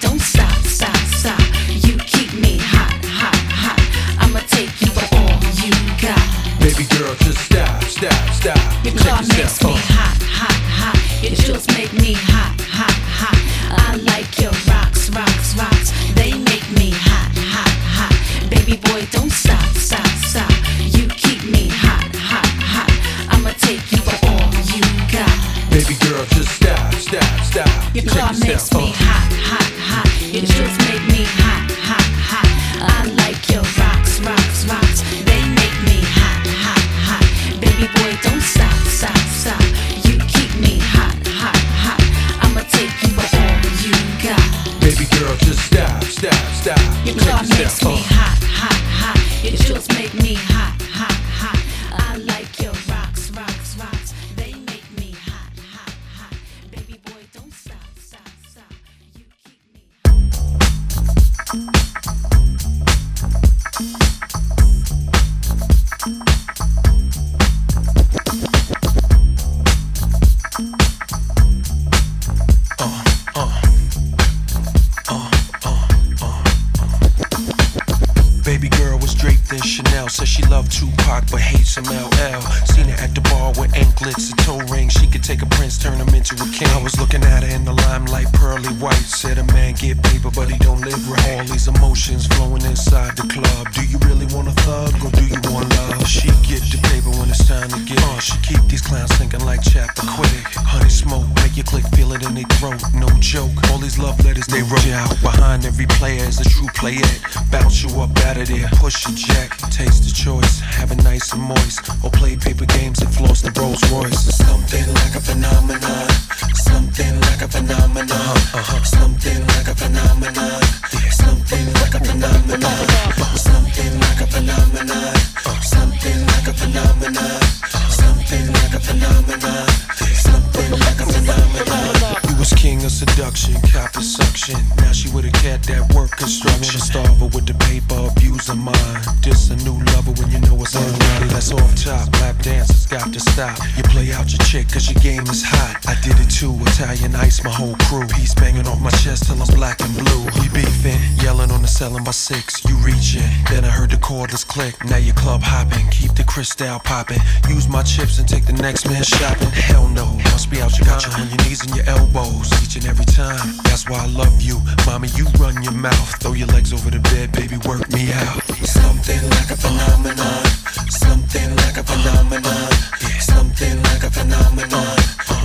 selling 151.73 152.03
by 152.03 152.11
six. 152.11 152.63
You 152.69 152.75
reach 152.85 153.17
it. 153.17 153.25
Then 153.49 153.65
I 153.65 153.69
heard 153.69 153.89
the 153.89 153.97
cordless 153.97 154.45
click. 154.45 154.77
Now 154.85 154.97
you 154.97 155.11
club 155.11 155.41
hopping. 155.41 155.85
Keep 155.89 156.13
the 156.13 156.23
crystal 156.23 156.77
popping. 156.79 157.17
Use 157.49 157.67
my 157.67 157.81
chips 157.81 158.19
and 158.19 158.29
take 158.29 158.45
the 158.45 158.53
next 158.53 158.85
man 158.85 159.01
shopping. 159.01 159.49
Hell 159.49 159.89
no. 159.89 160.05
Must 160.29 160.51
be 160.51 160.61
out 160.61 160.77
your 160.77 160.85
got 160.85 161.01
you 161.03 161.11
on 161.17 161.27
your 161.29 161.41
knees 161.43 161.65
and 161.65 161.75
your 161.75 161.85
elbows 161.89 162.53
each 162.61 162.75
and 162.77 162.85
every 162.85 163.05
time. 163.05 163.57
That's 163.65 163.89
why 163.89 164.05
I 164.05 164.07
love 164.07 164.39
you. 164.39 164.61
Mommy, 164.85 165.09
you 165.17 165.25
run 165.41 165.63
your 165.63 165.73
mouth. 165.73 166.09
Throw 166.21 166.33
your 166.33 166.47
legs 166.53 166.71
over 166.73 166.91
the 166.91 167.01
bed, 167.09 167.31
baby, 167.33 167.57
work 167.65 167.89
me 167.89 168.13
out. 168.13 168.37
Something 168.61 169.23
like 169.33 169.49
a 169.49 169.57
phenomenon. 169.57 170.45
Something 170.93 171.49
like 171.65 171.77
a 171.81 171.83
phenomenon. 171.83 172.69
Something 173.17 173.81
like 173.89 174.03
a 174.03 174.11
phenomenon. 174.13 174.97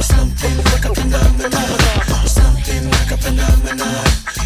Something 0.04 0.56
like 0.68 0.84
a 0.84 0.92
phenomenon. 0.92 1.72
Something 2.28 2.84
like 2.90 3.10
a 3.12 3.16
phenomenon. 3.16 4.37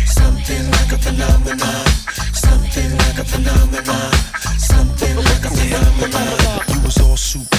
Something 0.45 0.71
like 0.73 0.93
a 0.93 0.99
phenomenon. 0.99 1.87
Something 2.35 2.99
like 2.99 3.19
a 3.19 3.25
phenomenon. 3.25 4.13
Something 4.59 5.17
like 5.17 5.45
a 5.45 5.51
phenomenon. 5.51 6.72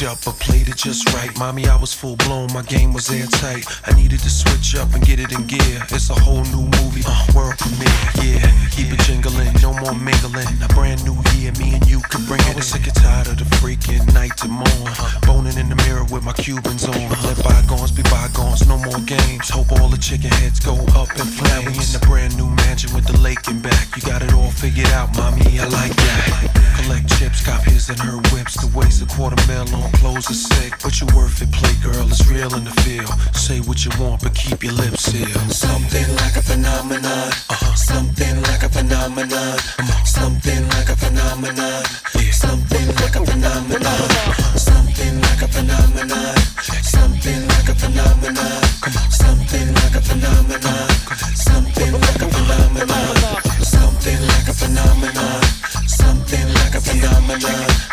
You 0.03 0.09
was 0.09 0.17
all 0.17 0.17
souped 0.17 0.27
up, 0.27 0.33
but 0.33 0.39
played 0.43 0.67
it 0.67 0.75
just 0.75 1.13
right. 1.13 1.31
Mommy, 1.39 1.67
I 1.67 1.75
was 1.77 1.93
full 1.93 2.15
blown, 2.17 2.51
my 2.53 2.61
game 2.63 2.93
was 2.93 3.09
airtight. 3.09 3.65
I 3.85 3.93
needed 3.93 4.19
to 4.19 4.29
switch 4.29 4.75
up 4.75 4.93
and 4.93 5.05
get 5.05 5.19
it 5.19 5.31
in 5.31 5.47
gear. 5.47 5.79
It's 5.91 6.09
a 6.09 6.13
whole 6.13 6.43
new 6.51 6.67
movie, 6.83 7.03
uh, 7.07 7.25
world 7.35 7.57
premiere. 7.57 7.87
Yeah, 8.19 8.51
keep 8.71 8.91
it 8.91 8.99
jingling, 9.07 9.53
no 9.61 9.73
more 9.73 9.95
mingling. 9.95 10.47
A 10.61 10.67
brand 10.73 11.03
new 11.05 11.15
year, 11.35 11.51
me 11.59 11.75
and 11.75 11.85
you 11.87 12.01
could 12.09 12.25
bring 12.27 12.41
it. 12.41 12.53
I 12.53 12.55
was 12.55 12.67
sick 12.67 12.85
and 12.85 12.95
tired 12.95 13.27
of 13.27 13.37
the 13.37 13.45
freaking 13.59 14.03
night 14.13 14.35
to 14.37 14.47
morn. 14.47 14.91
Boning 15.23 15.57
in 15.57 15.69
the 15.69 15.75
mirror 15.87 16.03
with 16.11 16.23
my 16.23 16.33
Cubans 16.33 16.83
on. 16.85 17.09
Let 17.23 17.43
bygones 17.43 17.91
be 17.91 18.03
bygones, 18.03 18.67
no 18.67 18.77
more 18.77 18.99
games. 19.05 19.49
Hope 19.49 19.71
all 19.79 19.87
the 19.87 19.97
chicken 19.97 20.31
heads 20.43 20.59
go 20.59 20.75
up 20.99 21.11
in 21.15 21.27
flames. 21.27 21.65
We 21.65 21.79
in 21.79 21.91
the 21.95 22.03
brand 22.07 22.35
new 22.35 22.49
mansion 22.63 22.93
with 22.93 23.07
the 23.07 23.17
lake 23.19 23.47
in 23.47 23.61
back. 23.61 23.95
You 23.95 24.01
got 24.03 24.21
it 24.21 24.33
all 24.33 24.51
figured 24.51 24.91
out, 24.91 25.15
mommy. 25.15 25.59
I 25.59 25.67
like 25.67 25.95
that. 25.95 26.63
Collect 26.83 27.07
chips, 27.19 27.45
cop 27.45 27.63
his 27.63 27.89
and 27.89 27.99
her 27.99 28.17
whips. 28.33 28.59
To 28.59 28.67
waste 28.77 29.01
a 29.01 29.05
quarter 29.05 29.39
mil 29.47 29.67
on 29.75 29.92
clothes 29.99 30.29
are 30.29 30.33
sick, 30.33 30.73
but 30.83 30.99
you're 30.99 31.13
worth 31.15 31.41
it. 31.41 31.51
Play 31.51 31.75
girl, 31.83 32.07
it's 32.07 32.25
real 32.27 32.53
in 32.55 32.63
the 32.63 32.75
field. 32.83 33.09
Say 33.35 33.59
what 33.61 33.83
you 33.85 33.91
want, 33.99 34.21
but 34.23 34.33
keep 34.35 34.63
your 34.63 34.73
lips 34.73 35.03
sealed. 35.11 35.51
Something 35.51 36.07
like 36.15 36.35
a 36.35 36.41
phenomenon. 36.41 37.29
Uh-huh. 37.49 37.75
Something 37.75 38.41
like 38.43 38.63
a 38.63 38.69
phenomenon. 38.69 39.57
Something 40.05 40.67
like 40.69 40.89
a 40.89 40.95
phenomenon. 40.95 41.83
Yeah. 42.15 42.31
Something 42.31 42.87
like 43.01 43.15
a 43.15 43.25
phenomenon. 43.25 43.85
Uh-huh. 43.85 44.57
Something 44.57 45.21
like 45.21 45.41
a 45.41 45.47
phenomenon. 45.47 46.35
Something 46.83 47.47
like 47.47 47.69
a 47.69 47.75
phenomenon. 47.75 48.63
Something 49.11 49.73
like 49.73 49.95
a 49.95 50.01
phenomenon. 50.01 50.89
Something 51.35 51.91
like 51.93 52.21
a 52.21 52.27
phenomenon. 52.33 53.15
Something 53.63 54.21
like 54.27 54.47
a 54.47 54.53
phenomenon. 54.53 55.41
Something 55.87 56.47
like 56.53 56.75
a 56.75 56.81
phenomenon. 56.81 57.92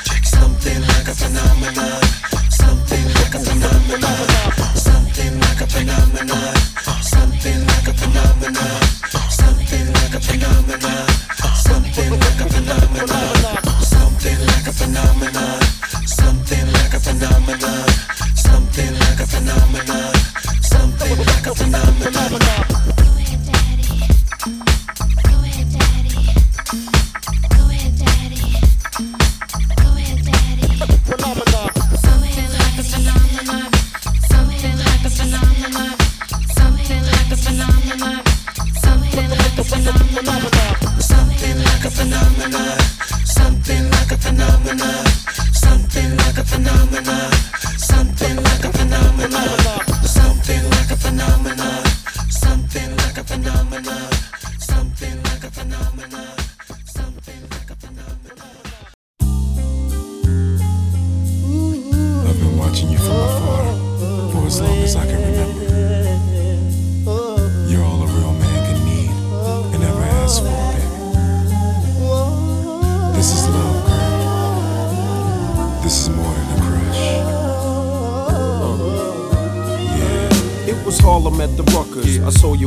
Something 1.11 1.35
like 1.35 1.51
a 1.51 2.20
phenomenon. 2.20 2.20
Something 2.51 3.09
like 3.11 3.35
a 3.35 3.40
phenomenon. 3.40 4.55
Something 4.77 5.40
like 5.40 5.61
a 5.61 5.66
phenomenon. 5.66 6.55
Something 7.03 7.66
like 7.66 7.88
a 7.88 7.94
phenomenon. 7.94 8.81
Something 9.29 9.92
like 9.92 10.14
a 10.14 10.20
phenomenon. 12.49 13.27
Something 13.83 14.38
like 14.46 14.66
a 14.66 14.73
phenomenon. 14.73 15.61
Something 16.07 16.73
like 16.73 16.94
a 16.94 17.01
phenomenon. 17.01 17.88
Something 18.37 18.94
like 18.94 19.20
a 19.20 19.27
phenomenon. 19.27 20.14
Something 20.62 21.18
like 21.18 21.46
a 21.46 21.55
phenomenon. 21.57 22.69
As 64.51 64.61
long 64.61 64.79
as 64.79 64.97
I 64.97 65.07
can 65.07 65.19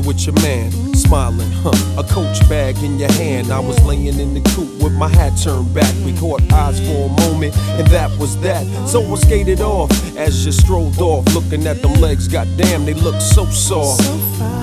with 0.06 0.26
your 0.26 0.36
man, 0.36 0.72
smiling, 0.94 1.52
huh? 1.52 2.02
A 2.02 2.04
coach 2.04 2.40
bag 2.50 2.78
in 2.84 3.00
your 3.00 3.12
hand. 3.14 3.52
I 3.52 3.60
was 3.60 3.84
laying 3.86 4.20
in 4.20 4.34
the 4.34 4.42
coop 4.52 4.82
with 4.82 4.94
my 4.94 5.08
hat 5.08 5.34
turned 5.42 5.74
back. 5.74 5.94
We 6.06 6.16
caught 6.18 6.42
eyes 6.52 6.80
for 6.80 7.10
a 7.10 7.30
moment, 7.30 7.56
and 7.78 7.88
that 7.88 8.10
was 8.20 8.40
that. 8.42 8.66
So 8.88 9.02
I 9.02 9.16
skated 9.16 9.62
off 9.62 9.92
as 10.18 10.46
you 10.46 10.52
strolled 10.52 11.00
off, 11.00 11.26
looking 11.34 11.66
at 11.68 11.82
them 11.82 11.94
legs. 11.96 12.28
Goddamn, 12.28 12.86
they 12.86 12.94
look 12.94 13.20
so 13.22 13.46
soft. 13.46 14.63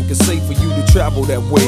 Think 0.00 0.10
it's 0.10 0.26
safe 0.26 0.42
for 0.44 0.52
you 0.52 0.68
to 0.70 0.92
travel 0.92 1.24
that 1.24 1.42
way. 1.42 1.66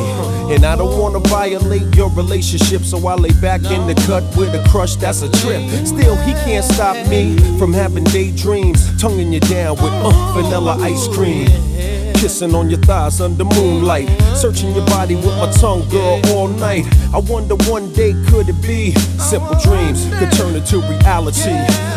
And 0.55 0.65
I 0.65 0.77
don't 0.77 0.99
wanna 0.99 1.19
violate 1.21 1.95
your 1.95 2.11
relationship, 2.11 2.83
so 2.83 3.07
I 3.07 3.15
lay 3.15 3.33
back 3.41 3.63
in 3.65 3.87
the 3.87 3.95
cut 4.07 4.25
with 4.37 4.55
a 4.55 4.67
crush 4.71 4.97
that's 4.97 5.23
a 5.23 5.31
trip. 5.41 5.63
Still, 5.87 6.17
he 6.17 6.33
can't 6.45 6.65
stop 6.65 6.97
me 7.09 7.37
from 7.59 7.73
having 7.73 8.05
daydreams, 8.05 8.81
tonguing 9.01 9.33
you 9.33 9.41
down 9.41 9.77
with 9.77 9.93
uh, 9.93 10.11
vanilla 10.33 10.77
ice 10.81 11.09
cream. 11.09 11.47
Kissing 12.15 12.55
on 12.55 12.71
your 12.71 12.79
thighs 12.81 13.21
under 13.21 13.45
moonlight. 13.45 14.09
Searching 14.37 14.73
your 14.73 14.87
body 14.87 15.17
with 15.17 15.27
my 15.27 15.51
tongue, 15.53 15.89
girl, 15.89 16.21
all 16.29 16.49
night. 16.49 16.85
I 17.13 17.19
wonder 17.19 17.57
one 17.69 17.93
day 17.93 18.13
could 18.29 18.49
it 18.49 18.63
be 18.63 18.93
simple 19.19 19.59
dreams 19.59 20.07
could 20.19 20.33
turn 20.33 20.55
into 20.55 20.79
reality. 20.79 21.51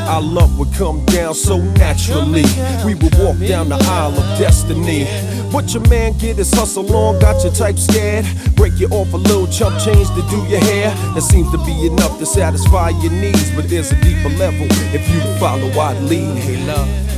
Our 0.07 0.21
love 0.21 0.57
would 0.59 0.71
come 0.73 1.03
down 1.05 1.33
so 1.33 1.57
naturally. 1.57 2.45
We 2.85 2.93
would 2.95 3.17
walk 3.17 3.39
down 3.39 3.69
the 3.69 3.77
aisle 3.81 4.13
of 4.13 4.39
destiny. 4.39 5.05
What 5.51 5.73
your 5.73 5.87
man 5.89 6.17
get 6.17 6.37
his 6.37 6.53
hustle 6.53 6.95
on, 6.95 7.19
got 7.19 7.43
your 7.43 7.53
type 7.53 7.77
scared. 7.77 8.25
Break 8.55 8.79
you 8.79 8.87
off 8.89 9.13
a 9.13 9.17
little 9.17 9.47
chump 9.47 9.79
change 9.79 10.07
to 10.09 10.21
do 10.29 10.37
your 10.47 10.59
hair. 10.59 10.91
That 11.15 11.21
seems 11.23 11.51
to 11.51 11.57
be 11.65 11.87
enough 11.87 12.19
to 12.19 12.25
satisfy 12.25 12.89
your 12.89 13.11
needs. 13.11 13.49
But 13.55 13.67
there's 13.67 13.91
a 13.91 14.01
deeper 14.01 14.29
level 14.29 14.67
if 14.93 15.09
you 15.09 15.19
follow 15.39 15.69
I'd 15.79 16.01
lead. 16.03 16.37
Hey, 16.37 16.63
love. 16.65 17.14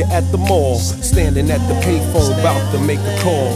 You 0.00 0.06
at 0.12 0.30
the 0.32 0.38
mall, 0.38 0.78
standing 0.78 1.50
at 1.50 1.60
the 1.68 1.74
payphone, 1.80 2.32
about 2.40 2.72
to 2.72 2.78
make 2.80 2.98
a 3.00 3.18
call. 3.20 3.52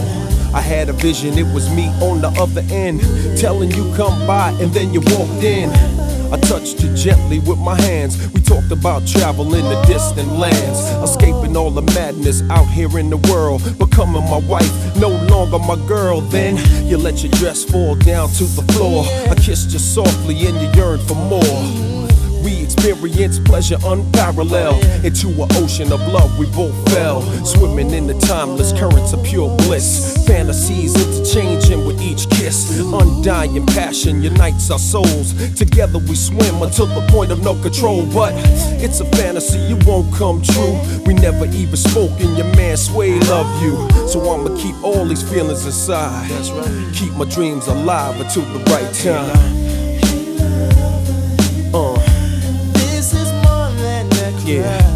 I 0.53 0.61
had 0.61 0.89
a 0.89 0.93
vision, 0.93 1.37
it 1.37 1.53
was 1.53 1.69
me 1.69 1.87
on 2.01 2.21
the 2.21 2.29
other 2.39 2.61
end, 2.71 3.01
telling 3.37 3.71
you 3.71 3.93
come 3.95 4.25
by, 4.27 4.51
and 4.61 4.71
then 4.73 4.93
you 4.93 5.01
walked 5.01 5.43
in. 5.43 5.69
I 6.31 6.37
touched 6.39 6.81
you 6.81 6.93
gently 6.95 7.39
with 7.39 7.59
my 7.59 7.79
hands. 7.81 8.31
We 8.33 8.41
talked 8.41 8.71
about 8.71 9.07
travel 9.07 9.53
in 9.53 9.63
the 9.63 9.81
distant 9.87 10.31
lands, 10.33 10.79
escaping 11.09 11.57
all 11.57 11.71
the 11.71 11.83
madness 11.93 12.41
out 12.49 12.67
here 12.67 12.97
in 12.99 13.09
the 13.09 13.17
world, 13.31 13.61
becoming 13.77 14.23
my 14.23 14.39
wife, 14.47 14.73
no 14.97 15.09
longer 15.09 15.59
my 15.59 15.77
girl. 15.87 16.21
Then 16.21 16.57
you 16.85 16.97
let 16.97 17.23
your 17.23 17.31
dress 17.33 17.63
fall 17.63 17.95
down 17.95 18.29
to 18.29 18.43
the 18.43 18.63
floor. 18.73 19.05
I 19.29 19.35
kissed 19.35 19.71
you 19.71 19.79
softly, 19.79 20.35
and 20.45 20.55
you 20.61 20.69
yearned 20.81 21.01
for 21.03 21.15
more. 21.15 21.94
We 22.45 22.61
experienced 22.61 23.43
pleasure 23.43 23.77
unparalleled. 23.83 24.85
Into 25.03 25.29
an 25.41 25.49
ocean 25.53 25.91
of 25.91 25.99
love, 26.13 26.37
we 26.37 26.45
both 26.51 26.75
fell. 26.93 27.23
Swimming 27.43 27.89
in 27.89 28.05
the 28.05 28.13
timeless 28.19 28.71
currents 28.71 29.13
of 29.13 29.23
pure 29.23 29.49
bliss. 29.57 30.23
Fantasies 30.27 30.93
interchanging 30.95 31.87
with 31.87 31.99
each 31.99 32.29
kiss. 32.29 32.79
Undying 32.79 33.65
passion 33.65 34.21
unites 34.21 34.69
our 34.69 34.77
souls. 34.77 35.33
Together 35.55 35.97
we 35.97 36.13
swim 36.13 36.61
until 36.61 36.85
the 36.85 37.01
point 37.09 37.31
of 37.31 37.43
no 37.43 37.59
control. 37.63 38.05
But 38.05 38.33
it's 38.79 38.99
a 38.99 39.05
fantasy, 39.05 39.57
it 39.57 39.83
won't 39.83 40.13
come 40.13 40.43
true. 40.43 40.79
We 41.07 41.15
never 41.15 41.47
even 41.47 41.77
spoke, 41.77 42.11
and 42.21 42.37
your 42.37 42.53
man 42.55 42.77
Sway 42.77 43.17
love 43.21 43.49
you. 43.63 43.89
So 44.07 44.21
I'ma 44.29 44.55
keep 44.61 44.75
all 44.83 45.05
these 45.05 45.27
feelings 45.27 45.65
inside. 45.65 46.29
Keep 46.93 47.13
my 47.13 47.25
dreams 47.25 47.67
alive 47.67 48.21
until 48.21 48.43
the 48.43 48.59
right 48.69 48.93
time. 48.93 49.64
Yeah. 54.45 54.94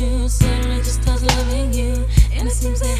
you. 0.00 0.28
Suddenly 0.28 0.76
just 0.78 1.02
starts 1.02 1.24
loving 1.24 1.72
you. 1.72 2.06
And 2.32 2.46
it 2.48 2.52
seems 2.52 2.80
that 2.80 2.97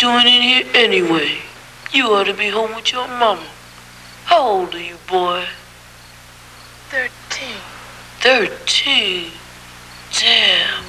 doing 0.00 0.26
in 0.26 0.40
here 0.40 0.64
anyway? 0.72 1.28
You 1.92 2.06
ought 2.06 2.24
to 2.24 2.32
be 2.32 2.48
home 2.48 2.74
with 2.74 2.90
your 2.90 3.06
mama. 3.06 3.46
How 4.24 4.40
old 4.40 4.74
are 4.74 4.80
you, 4.80 4.96
boy? 5.06 5.44
Thirteen. 6.88 7.60
Thirteen. 8.24 9.30
Damn. 10.18 10.84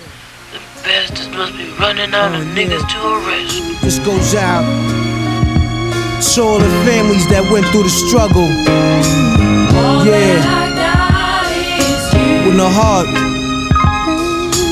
The 0.53 0.59
bastards 0.88 1.27
must 1.35 1.57
be 1.57 1.67
running 1.77 2.13
out 2.15 2.33
of 2.33 2.47
oh, 2.47 2.55
niggas 2.55 2.88
to 2.88 2.99
arrest. 3.19 3.81
This 3.83 3.99
goes 3.99 4.33
out 4.33 4.63
to 6.23 6.41
all 6.41 6.59
the 6.59 6.71
families 6.88 7.27
that 7.27 7.43
went 7.51 7.67
through 7.67 7.83
the 7.83 7.95
struggle. 8.07 8.47
Yeah. 10.07 10.39
With 12.47 12.55
no 12.55 12.69
heart. 12.71 13.11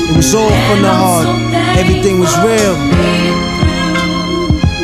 It 0.08 0.16
was 0.16 0.34
all 0.34 0.48
from 0.48 0.80
the 0.80 0.94
heart. 0.94 1.28
Everything 1.76 2.18
was 2.18 2.34
real. 2.40 3.19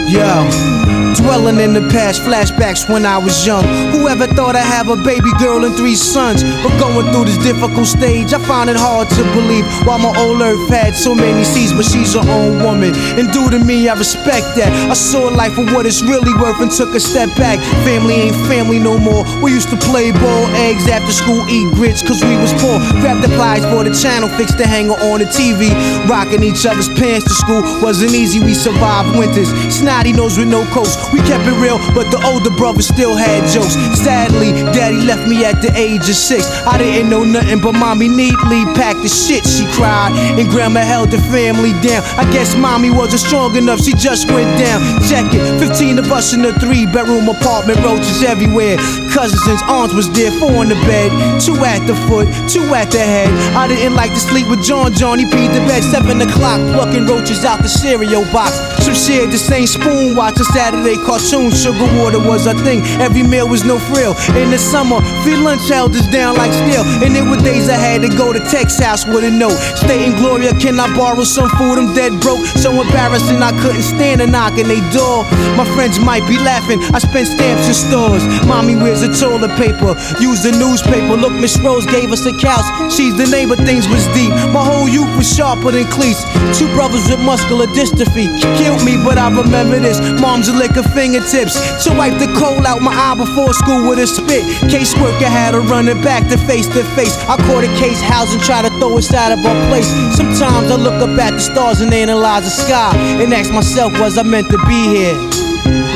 Yo. 0.09 0.76
Dwelling 1.17 1.61
in 1.61 1.73
the 1.73 1.81
past, 1.89 2.21
flashbacks 2.23 2.89
when 2.93 3.07
I 3.07 3.17
was 3.17 3.47
young. 3.47 3.65
Whoever 3.97 4.27
thought 4.27 4.55
I'd 4.55 4.69
have 4.69 4.89
a 4.89 4.97
baby 4.97 5.33
girl 5.41 5.65
and 5.65 5.75
three 5.75 5.97
sons? 5.97 6.45
But 6.63 6.77
going 6.79 7.09
through 7.11 7.25
this 7.25 7.39
difficult 7.39 7.87
stage, 7.87 8.35
I 8.35 8.39
find 8.45 8.69
it 8.69 8.77
hard 8.77 9.09
to 9.17 9.23
believe. 9.33 9.65
While 9.89 9.99
my 9.99 10.13
old 10.21 10.43
earth 10.43 10.69
had 10.69 10.95
so 10.95 11.15
many 11.15 11.43
seeds, 11.43 11.73
but 11.73 11.87
she's 11.89 12.13
her 12.13 12.21
own 12.21 12.63
woman. 12.63 12.93
And 13.17 13.33
due 13.33 13.49
to 13.49 13.59
me, 13.59 13.89
I 13.89 13.95
respect 13.95 14.45
that. 14.61 14.69
I 14.91 14.95
saw 14.95 15.33
life 15.33 15.55
for 15.55 15.65
what 15.73 15.87
it's 15.87 16.03
really 16.03 16.35
worth 16.37 16.61
and 16.61 16.71
took 16.71 16.95
a 16.95 17.01
step 17.01 17.33
back. 17.37 17.59
Family 17.89 18.29
ain't 18.29 18.37
family 18.47 18.79
no 18.79 18.99
more. 18.99 19.25
We 19.41 19.53
used 19.57 19.71
to 19.71 19.79
play 19.89 20.13
ball, 20.13 20.45
eggs 20.69 20.87
after 20.87 21.13
school, 21.13 21.49
eat 21.49 21.73
grits, 21.75 22.03
cause 22.03 22.21
we 22.23 22.37
was 22.37 22.53
poor. 22.61 22.77
Grab 23.01 23.25
the 23.25 23.33
plies 23.41 23.65
for 23.73 23.83
the 23.89 23.95
channel, 23.97 24.29
fix 24.37 24.55
the 24.55 24.67
hanger 24.67 25.01
on 25.09 25.21
the 25.25 25.29
TV. 25.33 25.73
Rocking 26.09 26.43
each 26.43 26.67
other's 26.67 26.93
pants 26.93 27.25
to 27.25 27.35
school 27.35 27.63
wasn't 27.81 28.13
easy, 28.13 28.39
we 28.39 28.53
survived 28.53 29.17
winters. 29.17 29.49
Snotty 29.73 30.13
nose 30.13 30.37
with 30.37 30.49
no 30.49 30.65
coats. 30.77 31.06
We 31.13 31.21
kept 31.21 31.47
it 31.47 31.57
real, 31.61 31.79
but 31.95 32.11
the 32.11 32.21
older 32.25 32.51
brother 32.51 32.83
still 32.83 33.17
had 33.17 33.47
jokes. 33.49 33.75
Sadly, 33.99 34.53
daddy 34.75 35.01
left 35.03 35.29
me 35.29 35.45
at 35.45 35.63
the 35.63 35.73
age 35.77 36.09
of 36.09 36.17
six. 36.17 36.47
I 36.67 36.79
didn't 36.79 37.11
know 37.11 37.25
nothing, 37.25 37.61
but 37.61 37.73
mommy 37.73 38.09
neatly 38.09 38.65
packed 38.75 39.03
the 39.03 39.09
shit. 39.09 39.47
She 39.47 39.67
cried, 39.73 40.13
and 40.39 40.49
grandma 40.49 40.81
held 40.81 41.11
the 41.11 41.19
family 41.31 41.73
down. 41.85 42.03
I 42.19 42.25
guess 42.33 42.57
mommy 42.57 42.91
wasn't 42.91 43.21
strong 43.21 43.57
enough, 43.57 43.81
she 43.81 43.93
just 43.93 44.31
went 44.31 44.59
down. 44.59 44.81
Check 45.09 45.33
it, 45.33 45.59
15 45.59 45.99
of 45.99 46.11
us 46.13 46.35
in 46.35 46.45
a 46.45 46.53
three 46.59 46.87
bedroom 46.87 47.29
apartment, 47.29 47.79
roaches 47.85 48.23
everywhere. 48.23 48.77
Cousins 49.17 49.49
and 49.49 49.57
aunts 49.73 49.95
was 49.95 50.13
there, 50.13 50.31
four 50.37 50.61
in 50.61 50.69
the 50.69 50.77
bed, 50.85 51.09
two 51.41 51.57
at 51.65 51.81
the 51.89 51.97
foot, 52.05 52.29
two 52.53 52.61
at 52.77 52.93
the 52.93 53.01
head. 53.01 53.33
I 53.57 53.67
didn't 53.67 53.97
like 53.97 54.13
to 54.13 54.21
sleep 54.21 54.45
with 54.45 54.61
John 54.63 54.93
John, 54.93 55.19
he 55.19 55.25
peed 55.25 55.57
the 55.57 55.65
bed, 55.65 55.81
seven 55.81 56.21
o'clock, 56.21 56.61
plucking 56.77 57.07
roaches 57.07 57.43
out 57.43 57.65
the 57.65 57.69
cereal 57.69 58.29
box. 58.29 58.53
Some 58.85 58.93
shared 58.93 59.33
the 59.33 59.41
same 59.41 59.67
spoon, 59.67 60.15
watch 60.15 60.39
a 60.39 60.45
Saturday 60.53 61.01
cartoons. 61.01 61.57
Sugar 61.57 61.89
water 61.97 62.21
was 62.21 62.45
a 62.45 62.53
thing, 62.61 62.85
every 63.01 63.23
meal 63.23 63.49
was 63.49 63.65
no 63.65 63.79
frill. 63.79 64.13
In 64.37 64.51
the 64.53 64.59
summer, 64.59 65.01
free 65.25 65.41
lunch 65.41 65.65
held 65.67 65.97
us 65.97 66.07
down 66.13 66.37
like 66.37 66.53
steel. 66.53 66.85
And 67.01 67.17
there 67.17 67.25
were 67.25 67.41
days 67.41 67.71
I 67.71 67.81
had 67.81 68.03
to 68.03 68.13
go 68.21 68.35
to 68.35 68.41
Tech's 68.53 68.79
house 68.79 69.07
with 69.07 69.25
a 69.25 69.31
note. 69.31 69.57
Stating, 69.81 70.13
Gloria, 70.21 70.53
can 70.61 70.79
I 70.79 70.93
borrow 70.95 71.25
some 71.25 71.49
food? 71.57 71.81
I'm 71.81 71.95
dead 71.97 72.21
broke, 72.21 72.45
so 72.61 72.69
embarrassing 72.69 73.41
I 73.41 73.57
couldn't 73.65 73.81
stand 73.97 74.21
a 74.21 74.27
knock 74.27 74.61
on 74.61 74.69
they 74.69 74.85
door. 74.93 75.25
My 75.57 75.65
friends 75.73 75.99
might 75.99 76.29
be 76.29 76.37
laughing, 76.37 76.85
I 76.93 77.01
spent 77.01 77.33
stamps 77.33 77.67
in 77.67 77.73
stores. 77.73 78.21
Mommy 78.45 78.77
wears 78.77 79.01
a 79.01 79.06
toilet 79.13 79.53
paper, 79.59 79.95
use 80.21 80.43
the 80.43 80.53
newspaper. 80.57 81.17
Look, 81.17 81.33
Miss 81.35 81.59
Rose 81.61 81.87
gave 81.87 82.11
us 82.11 82.25
a 82.27 82.35
couch. 82.39 82.67
She's 82.93 83.17
the 83.17 83.27
neighbor, 83.27 83.57
things 83.57 83.89
was 83.89 84.07
deep. 84.15 84.31
My 84.53 84.65
whole 84.65 84.89
youth 84.89 85.11
was 85.17 85.29
sharper 85.29 85.71
than 85.71 85.87
cleats. 85.91 86.23
Two 86.57 86.69
brothers 86.75 87.09
with 87.11 87.21
muscular 87.21 87.67
dystrophy 87.75 88.27
killed 88.59 88.83
me, 88.85 88.97
but 89.05 89.19
I 89.19 89.29
remember 89.31 89.79
this. 89.79 90.01
Mom's 90.21 90.49
a 90.49 90.55
lick 90.55 90.73
her 90.77 90.87
fingertips 90.95 91.57
to 91.85 91.95
wipe 91.95 92.19
the 92.19 92.29
coal 92.39 92.67
out 92.67 92.83
my 92.83 92.93
eye 92.93 93.15
before 93.17 93.53
school 93.55 93.89
with 93.89 93.99
a 93.99 94.07
spit. 94.07 94.45
Caseworker 94.71 95.29
had 95.29 95.55
her 95.55 95.61
running 95.61 96.01
back 96.03 96.29
to 96.29 96.39
face 96.39 96.67
to 96.69 96.85
face. 96.95 97.17
I 97.29 97.37
caught 97.49 97.65
a 97.65 97.73
case 97.79 98.01
house 98.01 98.33
and 98.33 98.43
try 98.43 98.63
to 98.63 98.71
throw 98.79 98.99
us 98.99 99.13
out 99.13 99.33
of 99.33 99.45
our 99.45 99.69
place. 99.69 99.89
Sometimes 100.17 100.71
I 100.71 100.77
look 100.77 101.01
up 101.03 101.19
at 101.19 101.33
the 101.33 101.41
stars 101.41 101.81
and 101.81 101.93
analyze 101.93 102.45
the 102.45 102.51
sky 102.51 102.97
and 103.21 103.33
ask 103.33 103.53
myself, 103.53 103.93
was 103.99 104.19
I 104.19 104.23
meant 104.23 104.49
to 104.51 104.59
be 104.67 104.81
here? 104.89 105.17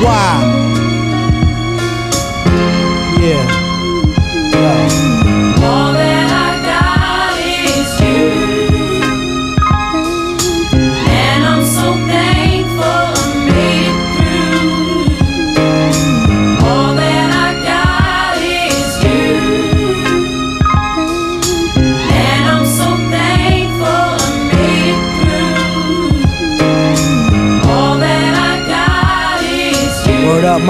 Why? 0.03 0.80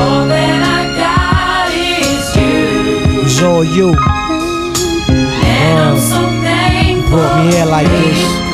All 0.00 0.26
that 0.26 0.60
I 0.66 0.82
got 0.98 1.70
is 1.74 2.26
you. 2.36 3.22
It's 3.22 3.40
all 3.42 3.64
you. 3.64 3.88
And 5.44 5.78
I'm 5.78 5.98
so 5.98 6.20
thankful 6.42 7.10
Brought 7.18 7.44
me 7.44 7.52
here 7.52 7.66
like 7.66 7.86
this. 7.86 8.45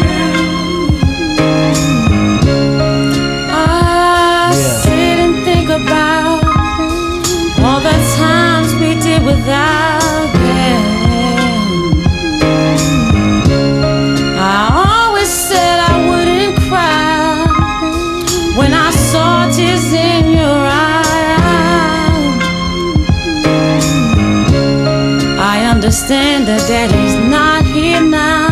Understand 26.03 26.49
that 26.49 26.67
daddy's 26.67 27.15
not 27.31 27.65
here 27.65 28.03
now, 28.03 28.51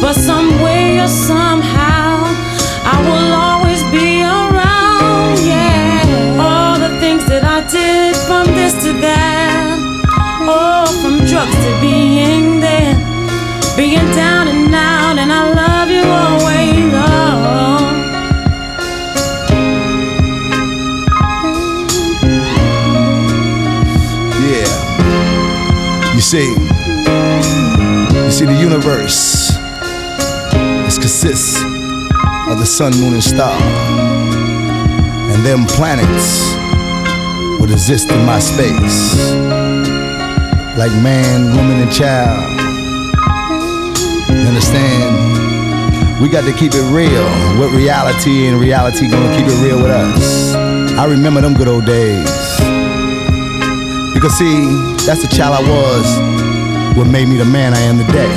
but 0.00 0.14
some 0.14 0.62
way 0.62 1.00
or 1.00 1.08
somehow 1.08 1.63
see, 28.46 28.52
the 28.52 28.60
universe 28.60 29.50
it 30.86 31.00
consists 31.00 31.62
of 32.48 32.58
the 32.58 32.66
sun, 32.66 32.92
moon, 33.00 33.14
and 33.14 33.22
star, 33.22 33.60
and 35.32 35.44
them 35.44 35.66
planets 35.66 36.54
would 37.60 37.70
exist 37.70 38.10
in 38.10 38.24
my 38.24 38.38
space, 38.38 39.32
like 40.76 40.92
man, 41.02 41.56
woman, 41.56 41.82
and 41.82 41.92
child. 41.92 42.50
You 44.30 44.46
understand? 44.48 46.20
We 46.20 46.28
got 46.28 46.44
to 46.44 46.52
keep 46.52 46.72
it 46.74 46.84
real 46.92 47.24
with 47.58 47.72
reality, 47.74 48.46
and 48.46 48.58
reality 48.60 49.08
gonna 49.08 49.36
keep 49.36 49.46
it 49.46 49.62
real 49.62 49.78
with 49.78 49.90
us. 49.90 50.54
I 50.98 51.06
remember 51.06 51.40
them 51.40 51.54
good 51.54 51.68
old 51.68 51.86
days. 51.86 52.28
Because 54.14 54.38
see, 54.38 54.64
that's 55.06 55.22
the 55.26 55.28
child 55.34 55.54
I 55.54 55.68
was, 55.68 56.33
what 56.96 57.06
made 57.06 57.28
me 57.28 57.36
the 57.36 57.44
man 57.44 57.74
I 57.74 57.80
am 57.80 57.98
today. 57.98 58.30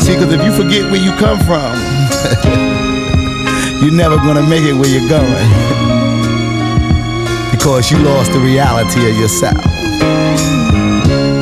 See, 0.00 0.14
because 0.14 0.32
if 0.32 0.42
you 0.44 0.52
forget 0.52 0.90
where 0.90 1.00
you 1.02 1.12
come 1.12 1.38
from, 1.40 1.72
you're 3.82 3.92
never 3.92 4.16
gonna 4.16 4.42
make 4.42 4.64
it 4.64 4.72
where 4.74 4.88
you're 4.88 5.08
going. 5.08 5.30
because 7.52 7.90
you 7.90 7.98
lost 7.98 8.32
the 8.32 8.38
reality 8.38 9.08
of 9.10 9.16
yourself. 9.16 9.62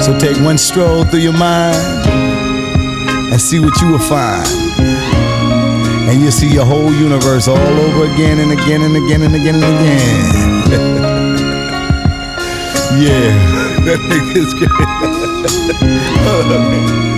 So 0.03 0.19
take 0.19 0.37
one 0.45 0.59
stroll 0.59 1.05
through 1.05 1.21
your 1.21 1.33
mind 1.39 1.77
and 3.33 3.41
see 3.41 3.61
what 3.61 3.81
you 3.81 3.89
will 3.89 3.99
find. 3.99 4.47
and 6.09 6.21
you'll 6.21 6.31
see 6.31 6.53
your 6.53 6.65
whole 6.65 6.93
universe 6.93 7.49
all 7.49 7.57
over 7.57 8.05
again 8.13 8.39
and 8.39 8.53
again 8.53 8.83
and 8.83 8.97
again 8.97 9.23
and 9.23 9.35
again 9.35 9.55
and 9.55 9.65
again. 9.65 10.55
yeah, 13.03 13.64
that 13.85 14.01
nigga's 14.09 14.55
great. 14.55 14.71